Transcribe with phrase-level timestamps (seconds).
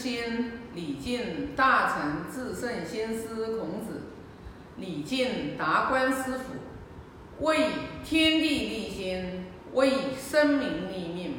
[0.00, 4.04] 心，礼敬大成至圣先师孔子，
[4.78, 7.66] 礼敬达观师傅，为
[8.02, 9.44] 天地立心，
[9.74, 11.34] 为生民立命，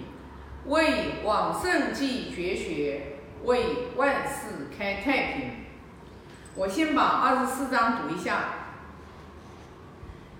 [0.68, 3.64] 为往圣继绝学，为
[3.96, 5.50] 万世开太平。
[6.54, 8.44] 我先把二十四章读一下。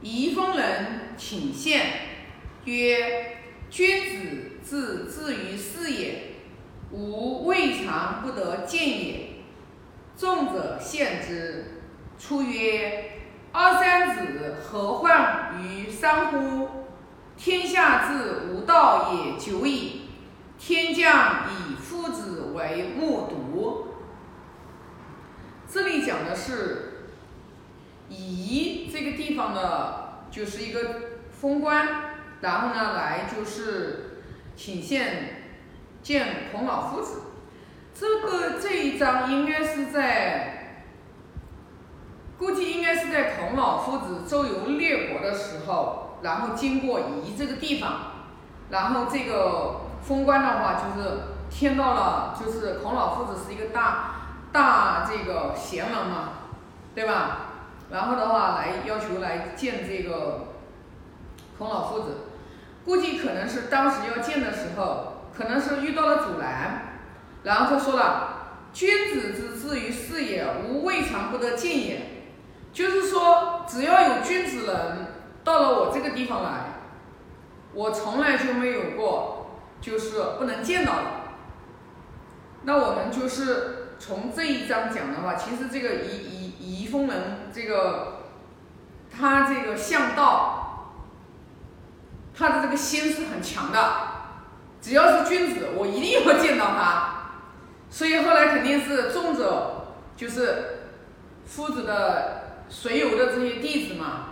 [0.02, 1.86] 宜丰人请献
[2.66, 3.38] 曰
[3.72, 6.24] ：“君子自至于事也，
[6.92, 9.30] 吾未尝不得见也。
[10.18, 11.82] 众者献之。
[12.20, 16.70] 出曰：二三子何患于山乎？
[17.36, 20.02] 天下之无道也久矣。
[20.60, 23.88] 天将以夫子为木渎。
[25.68, 26.88] 这里讲的是。
[28.14, 30.96] 宜这个地方呢，就是一个
[31.32, 31.88] 封官，
[32.42, 34.24] 然后呢来就是
[34.58, 35.41] 请献
[36.02, 37.22] 见孔老夫子。
[37.94, 40.86] 这个这一章应该是在，
[42.38, 48.14] 估计应该是在孔老夫子周游列国的时候，然后经过夷这个地方，
[48.70, 56.30] 然后这个封官的话就是听到了，就是孔老夫子是一个大大这个贤人嘛，
[56.96, 57.38] 对吧？
[57.92, 60.48] 然后的话，来要求来见这个
[61.58, 62.18] 孔老夫子，
[62.86, 65.11] 估计可能是当时要见的时候，
[65.42, 67.00] 可能是遇到了阻拦，
[67.44, 72.28] 然后他说了：“君子之至于事也，吾未尝不得见也。”
[72.72, 75.08] 就是说，只要有君子人
[75.44, 76.74] 到了我这个地方来，
[77.74, 81.04] 我从来就没有过就是不能见到的。
[82.64, 86.42] 那我们就是从这一章讲的话，其实这个一一。
[86.62, 88.24] 宜丰人这个，
[89.10, 90.96] 他这个向道，
[92.34, 93.80] 他的这个心是很强的。
[94.82, 97.18] 只要是君子，我一定要见到他。
[97.90, 100.90] 所以后来肯定是众者，就是
[101.46, 104.30] 夫子的随游的这些弟子嘛，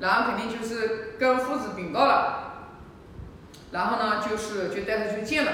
[0.00, 2.68] 然后肯定就是跟夫子禀告了，
[3.70, 5.52] 然后呢，就是就带他去见了。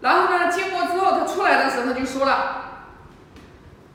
[0.00, 2.64] 然后呢，见过之后，他出来的时候，他就说了。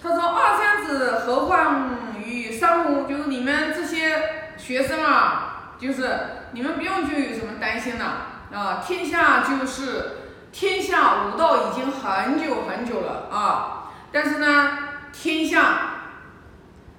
[0.01, 3.07] 他说：“二三子何患于上乎？
[3.07, 6.19] 就是你们这些学生啊，就是
[6.51, 8.32] 你们不用去有什么担心了！
[8.51, 10.17] 啊天下就是
[10.51, 14.77] 天下武道已经很久很久了啊，但是呢，
[15.11, 15.91] 天下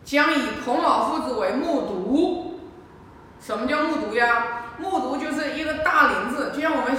[0.04, 2.54] 将以孔老夫子为木渎。
[3.40, 4.44] 什么叫木渎呀？
[4.78, 6.96] 木渎就是一个大林子，就像我们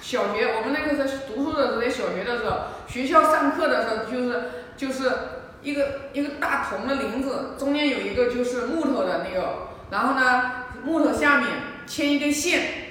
[0.00, 2.56] 小学，我们那个时候读书的时候，在小学的时候，
[2.86, 4.42] 学校上课的时候，就是
[4.76, 5.12] 就是。”
[5.60, 10.52] 一个一个大铜的林子，中间有一个就是木头的那个，然后呢，
[10.84, 11.48] 木头下面
[11.84, 12.87] 牵一根线，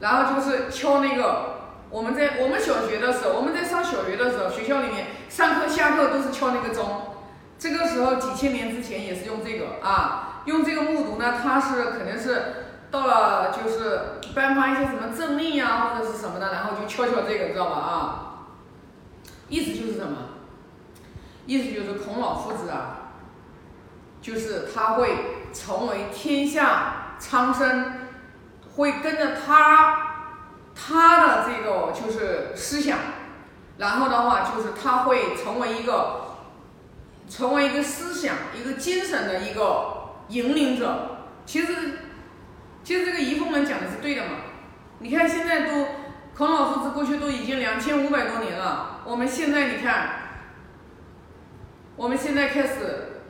[0.00, 1.56] 然后就是敲那个。
[1.88, 7.14] 我们在我们小学的时候，我们在上小学的时候，学校里面上课下课都是敲那个钟。
[7.58, 12.42] 这个时候几千年之前也是用这个啊，用这个木渎呢，它是肯定是
[12.90, 18.48] 到了就是颁发一些什么政令呀或者是什么的，然后就敲敲这个，知道吧啊？
[19.48, 20.16] 意思就是什么？
[21.46, 23.12] 意思就是孔老夫子啊，
[24.20, 25.08] 就是他会
[25.52, 28.05] 成为天下苍生，
[28.76, 30.12] 会跟着他
[30.74, 32.98] 他的这个就是思想，
[33.78, 36.36] 然后的话就是他会成为一个
[37.28, 41.18] 成为一个思想一个精神的一个引领者。
[41.44, 41.74] 其实
[42.84, 44.30] 其实这个宜丰人讲的是对的嘛？
[45.00, 45.88] 你看现在都
[46.36, 50.22] 孔老夫子过去都已经两千五百多年了，我们现在你看。
[51.98, 53.22] 我们现在开始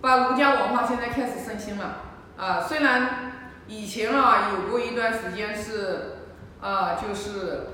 [0.00, 1.96] 把儒家文化现在开始升兴了
[2.36, 2.60] 啊！
[2.60, 3.32] 虽然
[3.70, 6.16] 以前啊有过一段时间是
[6.60, 7.68] 啊就是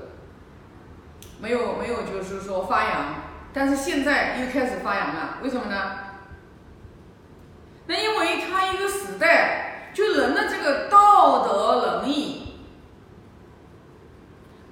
[1.41, 3.15] 没有没有就是说发扬，
[3.51, 5.39] 但是现在又开始发扬了。
[5.41, 5.97] 为什么呢？
[7.87, 12.59] 那因为他一个时代，就人的这个道德仁义，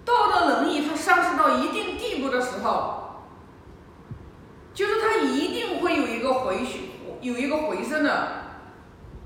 [0.06, 3.02] 道德仁义它上升到一定地步的时候。
[4.76, 6.92] 就是他一定会有一个回去，
[7.22, 8.28] 有一个回升的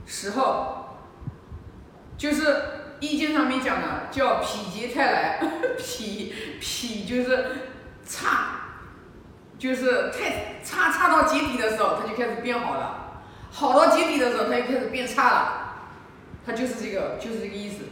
[0.06, 0.79] 时候，
[2.20, 2.44] 就是
[3.00, 5.40] 《易经》上面讲的叫“否极泰来”，
[5.80, 5.88] 否
[6.60, 7.46] 否就是
[8.06, 8.28] 差，
[9.58, 15.88] 就是太差差到极底的时候，它就开始变好了；好到极底的时候，它就开始变差了。
[16.46, 17.86] 它就是这个，就是这个意思。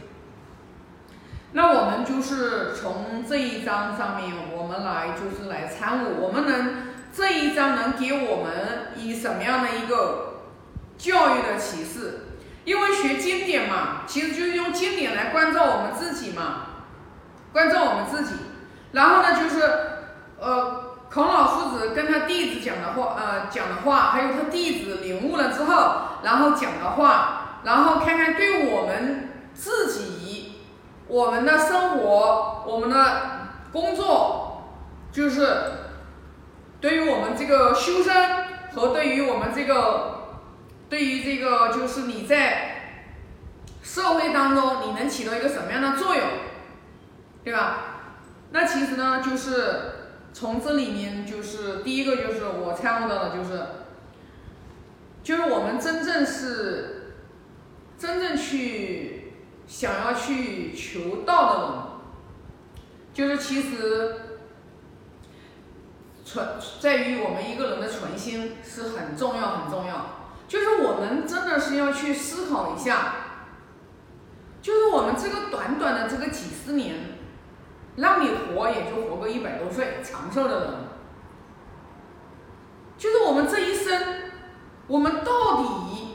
[1.52, 6.88] 那我们就是从这一章上面，我们来就是来参悟，我们能。
[7.10, 10.42] 这一章能给我们以什么样的一个
[10.98, 12.27] 教育的启示？
[12.68, 16.66] 因为学经典嘛，其实就是用经典来关照我们自己嘛，
[17.50, 18.34] 关照我们自己。
[18.92, 19.62] 然后呢，就是
[20.38, 30.60] 呃，孔老夫子跟他弟子讲的话，呃，讲的话，还有他弟子领悟了之后，然后讲的话，然后看看对我们自己、
[31.06, 34.74] 我们的生活、我们的工作，
[35.10, 35.72] 就是
[36.82, 38.14] 对于我们这个修身
[38.74, 40.17] 和对于我们这个，
[40.88, 43.02] 对于这个就是你在
[43.82, 46.24] 社会当中你能起到一个什么样的作用，
[47.44, 47.94] 对吧？
[48.50, 49.92] 那其实呢，就是
[50.32, 53.62] 从这里面，就是第一个就是我参悟到的，就是
[55.22, 57.14] 就是我们真正是
[57.98, 59.34] 真正去
[59.66, 61.82] 想要去求道的人，
[63.12, 64.16] 就是其实
[66.24, 66.46] 存
[66.80, 70.17] 在于我们一个人的存心是很重要很重要。
[70.48, 73.12] 就是我们真的是要去思考一下，
[74.60, 77.16] 就是我们这个短短的这个几十年。
[77.96, 80.74] 让你活也就活个一百多岁，长寿的人，
[82.96, 84.00] 就是我们这一生，
[84.86, 86.14] 我们到底，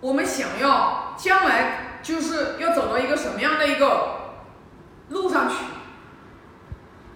[0.00, 4.36] 我们想要将来就是要走到一个什么样的一个
[5.08, 5.64] 路上去？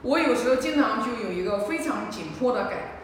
[0.03, 2.98] 我有时候经常就有一个非常紧迫的感，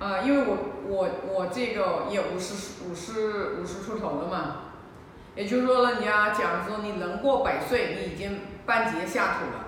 [0.00, 0.56] 啊，因为我
[0.88, 4.56] 我我这个也五十五十五十出头了嘛，
[5.36, 8.40] 也就是说，人家讲说你人过百岁，你已经。
[8.66, 9.64] 半截下土了。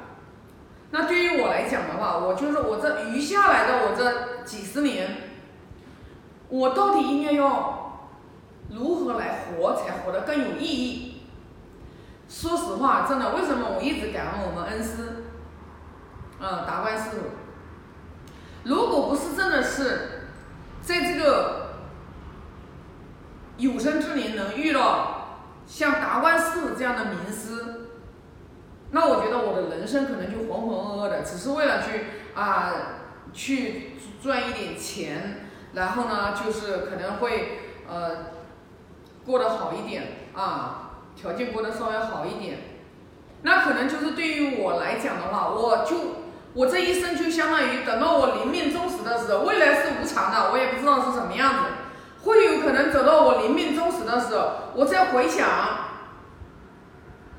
[0.93, 5.23] 那对于我来讲的话，我就是我这余下来的我这几十年，
[6.49, 8.09] 我到底应该要
[8.71, 11.23] 如何来活才活得更有意义？
[12.29, 15.25] 说实话，真的，为什么我一直感恩我们恩师，
[16.39, 17.17] 嗯，达观师傅？
[18.63, 20.22] 如果不是真的是
[20.83, 21.71] 在这个
[23.57, 27.89] 有生之年能遇到像达观师傅这样的名师。
[28.91, 32.73] 那我觉得我的人生可能就浑浑噩噩的，只是为了去啊
[33.33, 33.93] 去
[34.23, 38.33] 赚一点钱，然后呢就是可能会呃
[39.25, 42.59] 过得好一点啊，条件过得稍微好一点。
[43.43, 45.97] 那可能就是对于我来讲的话，我就
[46.55, 51.61] 我这一生就相当于等到我临命终时的时候，未来是无常的，我也不知道是什么样子，
[52.25, 55.49] 会有可能走到我临命终时的时候，我再回想。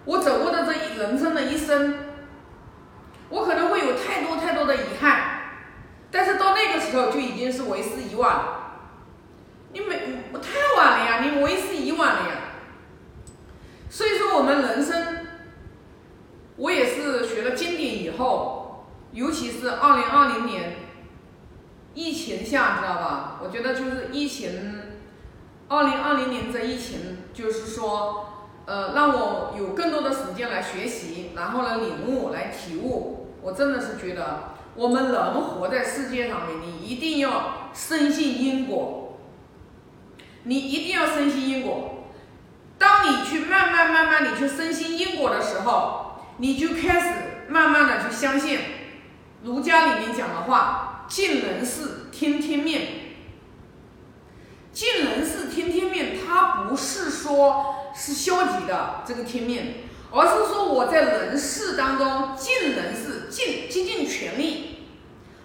[0.06, 1.98] 我走过的这一人生的一生，
[3.30, 5.42] 我可能会有太多太多的遗憾，
[6.12, 8.60] 但是到那个时候就已经是为时已晚了。
[9.72, 12.36] 你没，我太晚了呀，你为时已晚了呀。
[13.90, 15.28] 所以说，我们人生，
[16.58, 18.63] 我也是学了经典以后，
[19.14, 20.76] 尤其是二零二零年
[21.94, 23.40] 疫情下，知道吧？
[23.44, 24.52] 我觉得就是疫情，
[25.70, 28.30] 二零二零年这疫情，就是说。
[28.66, 33.28] 呃，让我有更多的时间来学习，然后来领悟，来体悟。
[33.42, 39.20] 我真的是觉得，我们人活在世界上面，你一定要深信因果。
[40.44, 42.06] 你一定要深信因果。
[42.78, 47.16] 当你去慢慢慢慢你去深信因果的时候，你就开始
[47.50, 48.60] 慢慢的去相信
[49.44, 52.82] 儒家里面讲的话：尽人事，听天命。
[54.72, 57.76] 尽人事，听天命，它不是说。
[57.96, 59.76] 是消极的这个天命，
[60.12, 64.88] 而是说我在人事当中尽人事，尽竭尽全力，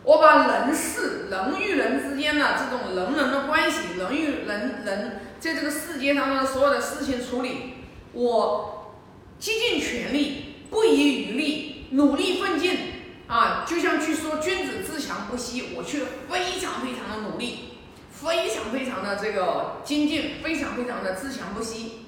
[0.03, 7.75] 我把人事人与人之间的这种人人的关系，人与人人在这个世界上的所有的事情处理，
[8.15, 8.95] 我
[9.39, 12.98] 竭尽全力，不遗余力，努力奋进
[13.29, 13.65] 啊！
[13.67, 17.75] 就像去说君子自强不息，我却非常非常的努力，
[18.11, 22.07] 非常非常的这个精进，非常非常的自强不息。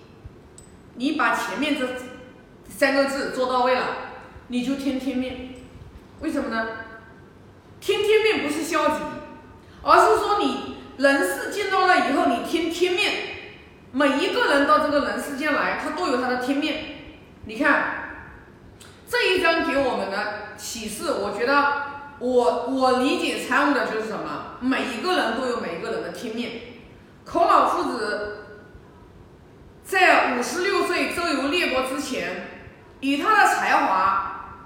[0.94, 1.86] 你把前面这
[2.68, 3.86] 三个字做到位了，
[4.48, 5.54] 你就听天命。
[6.20, 6.66] 为什么呢？
[7.80, 8.96] 听天命不是消极，
[9.82, 13.10] 而是说你人世进到了以后，你听天命。
[13.92, 16.74] 每一个人到这个人世间来，他都有他的天命。
[17.44, 17.99] 你看
[19.10, 21.72] 这一章给我们的启示，我觉得
[22.20, 24.54] 我我理解参悟的就是什么？
[24.60, 26.60] 每一个人都有每一个人的天命。
[27.24, 28.36] 孔老夫子。
[29.82, 32.46] 在五十六岁周游列国之前，
[33.00, 34.60] 以他的才华，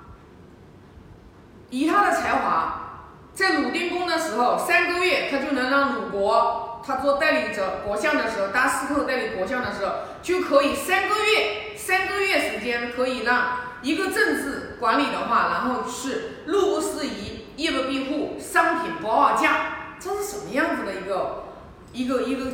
[1.70, 21.44] 以他的才华，在鲁定公的时候，三个月他就能让鲁国，他做代理者国相的时候，大司寇代理国相的时候，就可以三个月，三个月时间可以让一个政治管理的话，然后是路不拾遗，夜不闭户，商品不二价，这是什么样子的一个
[21.92, 22.52] 一个一个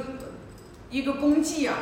[0.91, 1.75] 一个功绩啊？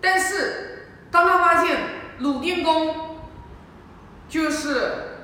[0.00, 1.76] 但是，当他发现
[2.18, 3.18] 鲁定公
[4.28, 5.18] 就是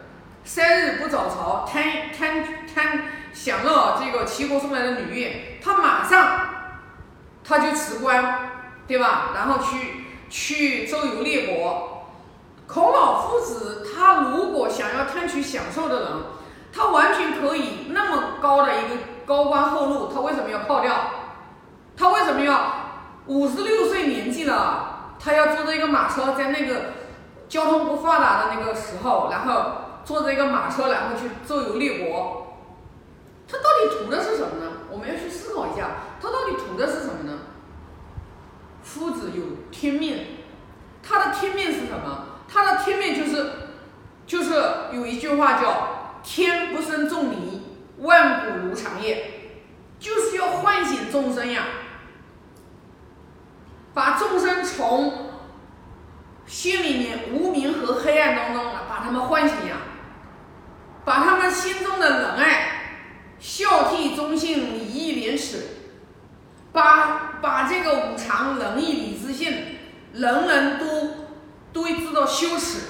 [0.45, 6.41] 三日不早朝，贪贪贪享乐这个齐国送来的女乐，他马上
[7.45, 8.51] 他就辞官，
[8.87, 9.31] 对吧？
[9.35, 12.07] 然后去去周游列国。
[12.67, 16.09] 孔老夫子他如果想要贪取享受的人，
[16.73, 20.95] 他完全可以那么高的一个高官厚禄，他为什么要泡掉？
[21.97, 22.73] 他为什么要
[23.27, 26.93] 五十六岁年纪了，他要坐着一个马车，在那个
[27.49, 32.48] 交通不发达的那个时候，然后坐着一个马车，然后去周游列国？
[33.49, 34.73] 他到底图的是什么呢？
[34.91, 35.89] 我们要去思考一下，
[36.21, 37.39] 他到底图的是什么呢？
[38.83, 40.27] 夫子有天命，
[41.03, 42.27] 他的天命是什么？
[42.51, 43.53] 他的天命就是，
[44.27, 44.55] 就是
[44.93, 47.63] 有一句话叫“天不生仲尼，
[47.99, 49.61] 万古如长夜”，
[50.01, 51.65] 就是要唤醒众生呀，
[53.93, 55.29] 把众生从
[56.47, 59.77] 心里面无明和黑暗当中把他们唤醒呀，
[61.05, 63.03] 把他们心中的仁爱、
[63.39, 65.67] 孝悌、忠信、礼义廉耻，
[66.73, 69.53] 把把这个五常、仁义礼智信，
[70.15, 71.19] 人人都。
[71.71, 72.81] 都会知道羞耻，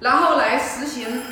[0.00, 1.22] 然后来实行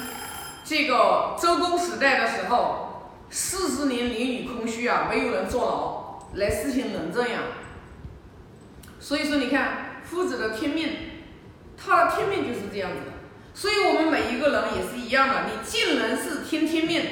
[0.64, 7.40] 这个周公时代的时候，四十年连雨空虚啊，没有人坐牢来实行仁政呀。
[9.00, 10.88] 所以说，你看夫子的天命，
[11.76, 13.12] 他的天命就是这样子的。
[13.54, 17.02] 所以我们每一个人也是一样的，你尽人事听天命。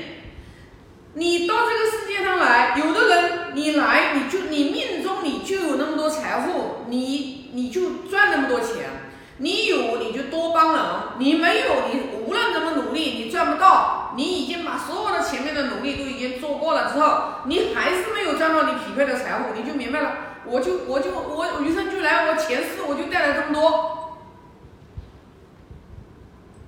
[1.14, 8.90] 你到这个世界上来，有的人你来你就你命中你就有那么多财富，你你就赚那么多钱。
[9.38, 10.84] 你有你就多帮人，
[11.18, 13.30] 你没有你无论怎么努力你，
[14.16, 20.12] 你已经把所有的前面的努力都已经做过了之后，你还是没有赚到你匹配的财富，你就明白了，
[20.44, 24.18] 我就我就我余生俱来我前世我就带来这么多，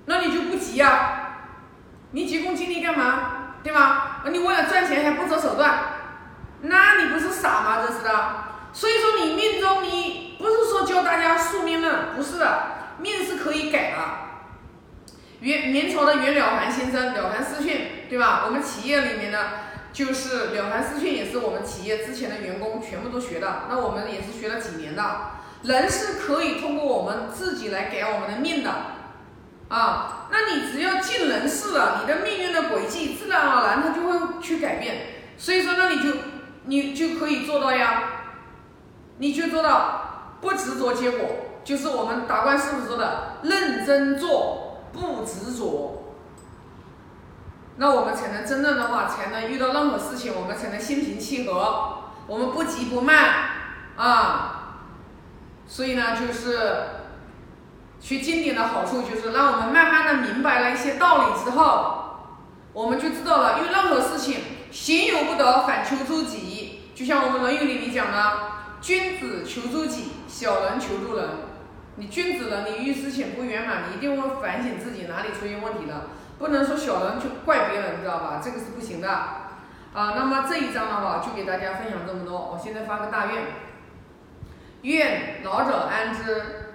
[0.05, 1.37] 那你就不急呀，
[2.11, 4.21] 你急功近利干嘛，对吧？
[4.29, 5.79] 你为了赚钱还不择手段，
[6.61, 7.81] 那你不是傻吗？
[7.85, 8.45] 这是的。
[8.73, 12.63] 所以说你命中你不是说教大家宿命论，不是的，
[12.99, 13.97] 命是可以改的。
[15.41, 17.75] 元明朝的袁了凡先生《了凡四训》，
[18.09, 18.43] 对吧？
[18.45, 19.39] 我们企业里面呢，
[19.93, 25.03] 就是《了凡四训》也是我们企业之前的员工全部都学的，那我们也是学了几年的。
[25.63, 28.71] 人是可以通过我们自己来改我们的命的，
[29.69, 34.95] 啊，那你只要尽人事了，你的命运的轨迹自然而然它就会去改变。
[35.37, 36.17] 所以说，那你就
[36.65, 38.03] 你就可以做到呀。
[39.19, 41.27] 你就做到不执着结果，
[41.63, 44.66] 就是我们达观师傅说的认真做，
[44.99, 46.15] 不执着，
[47.77, 53.49] 那我们才能真正的话，才能遇到任何事情，我们才能心平气和，我们不急不慢
[53.95, 54.53] 啊。
[55.67, 56.85] 所以呢，就是
[57.99, 62.33] 学经典的好处，就是让我们慢慢的明白了一些道理之后，
[62.73, 68.57] 我们就知道了，因为任何事情行有不得，反求诸己，就像我们《论语》里面讲的。
[68.79, 71.27] 君子求诸己，小人求助人。
[71.97, 78.39] 你君子了，你遇事情不圆满，你一定会反省自己哪里出现问题了，不能说小人去怪别人，知道吧？
[78.41, 79.09] 这个是不行的。
[79.09, 82.37] 啊，那么这一章的话，就给大家分享这么多。
[82.37, 83.43] 我现在发个大愿，
[84.83, 86.66] 愿老者安之。